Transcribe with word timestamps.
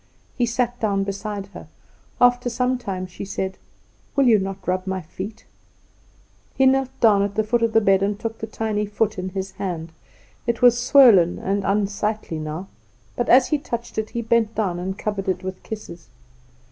He 0.35 0.47
sat 0.47 0.79
down 0.79 1.03
beside 1.03 1.45
her, 1.53 1.67
after 2.19 2.49
some 2.49 2.79
time 2.79 3.05
she 3.05 3.23
said: 3.23 3.59
"Will 4.15 4.25
you 4.25 4.39
not 4.39 4.67
rub 4.67 4.87
my 4.87 5.01
feet?" 5.03 5.45
He 6.55 6.65
knelt 6.65 6.89
down 7.01 7.21
at 7.21 7.35
the 7.35 7.43
foot 7.43 7.61
of 7.61 7.73
the 7.73 7.81
bed 7.81 8.01
and 8.01 8.19
took 8.19 8.39
the 8.39 8.47
tiny 8.47 8.87
foot 8.87 9.19
in 9.19 9.29
his 9.29 9.51
hand; 9.51 9.91
it 10.47 10.59
was 10.63 10.75
swollen 10.81 11.37
and 11.37 11.63
unsightly 11.63 12.39
now, 12.39 12.67
but 13.15 13.29
as 13.29 13.49
he 13.49 13.59
touched 13.59 13.99
it 13.99 14.09
he 14.09 14.23
bent 14.23 14.55
down 14.55 14.79
and 14.79 14.97
covered 14.97 15.29
it 15.29 15.43
with 15.43 15.61
kisses. 15.61 16.07